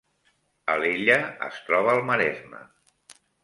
[0.75, 1.19] Alella
[1.49, 2.67] es troba al Maresme